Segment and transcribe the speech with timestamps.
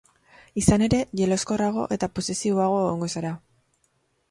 [0.61, 3.37] Izan ere, jeloskorrrago eta posesiboago egongo zara.